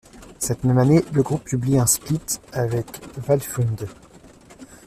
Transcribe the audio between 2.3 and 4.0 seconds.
avec Valfunde.